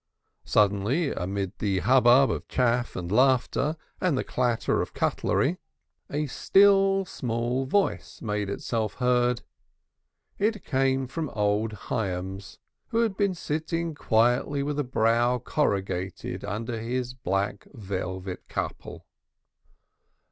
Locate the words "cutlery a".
4.95-6.25